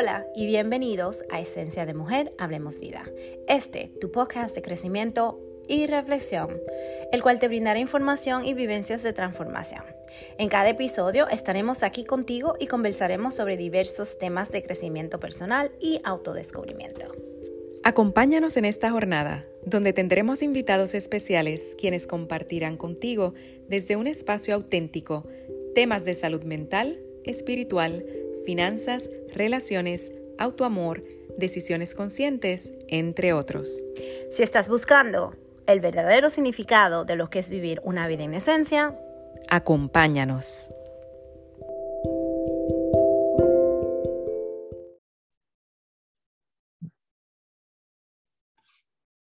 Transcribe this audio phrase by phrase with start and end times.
[0.00, 3.10] Hola y bienvenidos a Esencia de Mujer, Hablemos Vida.
[3.48, 6.56] Este, tu podcast de crecimiento y reflexión,
[7.10, 9.82] el cual te brindará información y vivencias de transformación.
[10.38, 16.00] En cada episodio estaremos aquí contigo y conversaremos sobre diversos temas de crecimiento personal y
[16.04, 17.06] autodescubrimiento.
[17.82, 23.34] Acompáñanos en esta jornada, donde tendremos invitados especiales quienes compartirán contigo
[23.66, 25.26] desde un espacio auténtico
[25.74, 28.04] temas de salud mental, espiritual,
[28.48, 31.04] finanzas, relaciones, autoamor,
[31.36, 33.84] decisiones conscientes, entre otros.
[34.32, 38.98] Si estás buscando el verdadero significado de lo que es vivir una vida en esencia,
[39.50, 40.70] acompáñanos.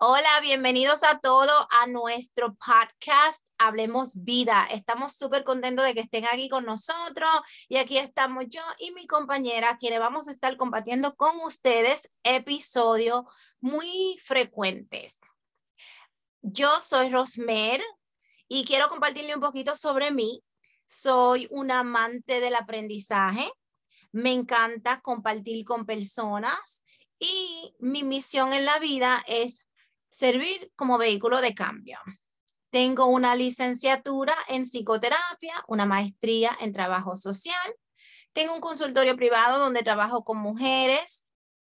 [0.01, 4.65] Hola, bienvenidos a todos a nuestro podcast Hablemos Vida.
[4.71, 7.29] Estamos súper contentos de que estén aquí con nosotros
[7.67, 13.23] y aquí estamos yo y mi compañera, quienes vamos a estar compartiendo con ustedes episodios
[13.59, 15.19] muy frecuentes.
[16.43, 17.81] Yo soy Rosmer
[18.47, 20.41] y quiero compartirle un poquito sobre mí.
[20.85, 23.51] Soy una amante del aprendizaje.
[24.13, 26.85] Me encanta compartir con personas
[27.19, 29.65] y mi misión en la vida es
[30.09, 31.99] servir como vehículo de cambio.
[32.69, 37.75] Tengo una licenciatura en psicoterapia, una maestría en trabajo social.
[38.33, 41.25] Tengo un consultorio privado donde trabajo con mujeres,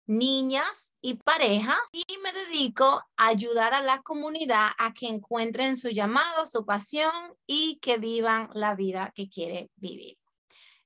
[0.06, 5.90] niñas y parejas y me dedico a ayudar a la comunidad a que encuentren su
[5.90, 7.12] llamado, su pasión
[7.46, 10.16] y que vivan la vida que quieren vivir.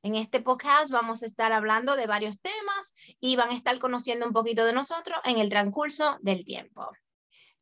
[0.02, 4.26] En este podcast vamos a estar hablando de varios temas y van a estar conociendo
[4.26, 6.90] un poquito de nosotros en el transcurso del tiempo.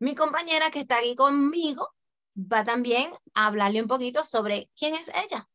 [0.01, 1.89] Mi compañera que está aquí conmigo
[2.37, 5.49] va también a hablarle un poquito sobre quién es ella.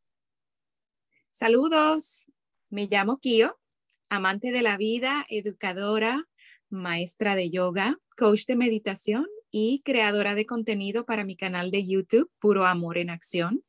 [1.32, 2.30] Saludos,
[2.70, 3.58] me llamo Kio,
[4.10, 6.28] amante de la vida, educadora,
[6.70, 12.30] maestra de yoga, coach de meditación y creadora de contenido para mi canal de YouTube,
[12.40, 13.64] Puro Amor en Acción,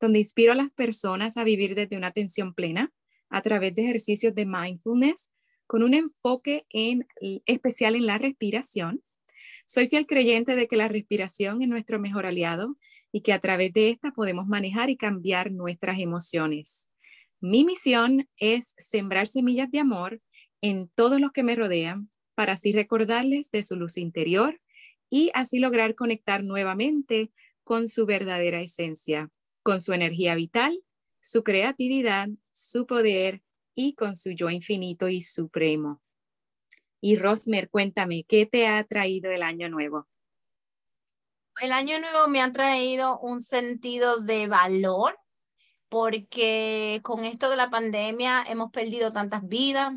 [0.00, 2.92] donde inspiro a las personas a vivir desde una atención plena
[3.28, 5.30] a través de ejercicios de mindfulness
[5.66, 7.06] con un enfoque en,
[7.46, 9.02] especial en la respiración
[9.66, 12.76] soy fiel creyente de que la respiración es nuestro mejor aliado
[13.12, 16.88] y que a través de esta podemos manejar y cambiar nuestras emociones.
[17.40, 20.22] Mi misión es sembrar semillas de amor
[20.62, 24.60] en todos los que me rodean para así recordarles de su luz interior
[25.10, 27.32] y así lograr conectar nuevamente
[27.64, 29.30] con su verdadera esencia,
[29.64, 30.80] con su energía vital,
[31.20, 33.42] su creatividad, su poder
[33.74, 36.00] y con su yo infinito y supremo.
[37.00, 40.06] Y Rosmer, cuéntame, ¿qué te ha traído el año nuevo?
[41.60, 45.18] El año nuevo me ha traído un sentido de valor
[45.88, 49.92] porque con esto de la pandemia hemos perdido tantas vidas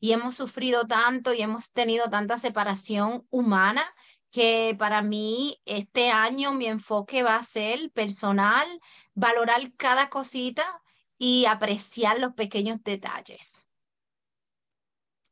[0.00, 3.84] y hemos sufrido tanto y hemos tenido tanta separación humana
[4.30, 8.66] que para mí este año mi enfoque va a ser personal,
[9.14, 10.82] valorar cada cosita
[11.16, 13.66] y apreciar los pequeños detalles.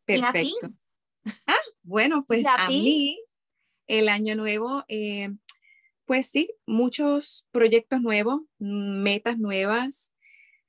[0.05, 0.71] Perfecto.
[1.47, 3.19] Ah, bueno, pues a, mí
[3.87, 5.31] el año nuevo, eh,
[6.05, 10.13] pues sí, muchos proyectos nuevos, metas nuevas,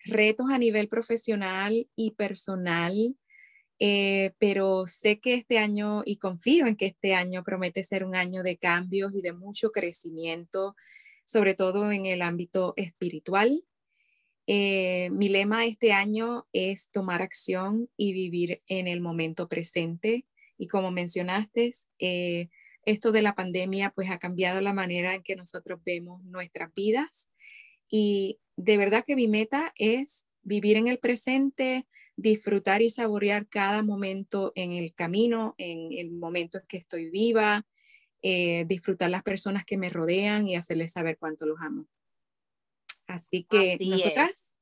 [0.03, 3.15] retos a nivel profesional y personal,
[3.79, 8.15] eh, pero sé que este año, y confío en que este año promete ser un
[8.15, 10.75] año de cambios y de mucho crecimiento,
[11.25, 13.63] sobre todo en el ámbito espiritual.
[14.47, 20.25] Eh, mi lema este año es tomar acción y vivir en el momento presente.
[20.57, 22.49] Y como mencionaste, eh,
[22.85, 27.29] esto de la pandemia pues ha cambiado la manera en que nosotros vemos nuestras vidas.
[27.89, 31.85] Y de verdad que mi meta es vivir en el presente,
[32.15, 37.65] disfrutar y saborear cada momento en el camino, en el momento en que estoy viva,
[38.23, 41.87] eh, disfrutar las personas que me rodean y hacerles saber cuánto los amo.
[43.05, 44.56] Así que nosotras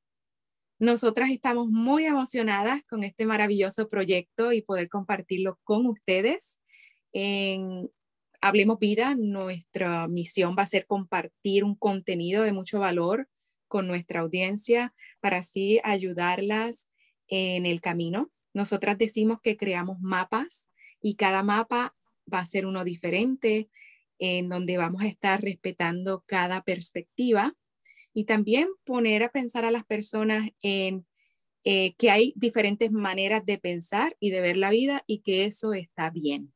[0.78, 6.60] nosotras estamos muy emocionadas con este maravilloso proyecto y poder compartirlo con ustedes.
[7.12, 7.90] En
[8.42, 13.28] Hablemos Vida, nuestra misión va a ser compartir un contenido de mucho valor
[13.68, 16.88] con nuestra audiencia para así ayudarlas
[17.26, 18.30] en el camino.
[18.52, 20.70] Nosotras decimos que creamos mapas
[21.00, 21.94] y cada mapa
[22.32, 23.70] va a ser uno diferente
[24.18, 27.54] en donde vamos a estar respetando cada perspectiva
[28.16, 31.06] y también poner a pensar a las personas en
[31.64, 35.74] eh, que hay diferentes maneras de pensar y de ver la vida y que eso
[35.74, 36.54] está bien.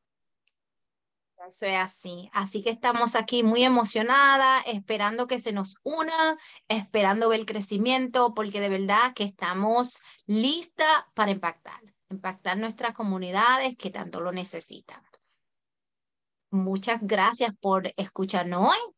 [1.47, 2.31] Eso es así.
[2.33, 6.35] Así que estamos aquí muy emocionadas, esperando que se nos una,
[6.67, 11.79] esperando ver el crecimiento, porque de verdad que estamos listas para impactar.
[12.09, 15.03] impactar nuestras comunidades que tanto lo necesitan.
[16.49, 18.95] Muchas gracias por escucharnos hoy.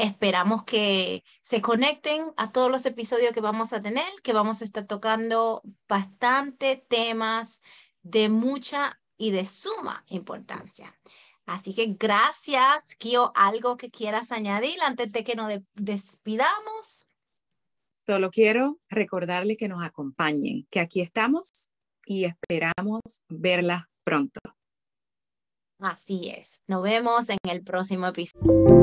[0.00, 4.64] Esperamos que se conecten a todos los episodios que vamos a tener, que vamos a
[4.64, 7.60] estar tocando bastante temas
[8.02, 10.98] de mucha y de suma importancia.
[11.44, 13.30] Así que gracias, Kio.
[13.34, 17.04] ¿Algo que quieras añadir antes de que nos despidamos?
[18.06, 21.68] Solo quiero recordarle que nos acompañen, que aquí estamos
[22.06, 24.40] y esperamos verla pronto.
[25.78, 26.62] Así es.
[26.66, 28.79] Nos vemos en el próximo episodio.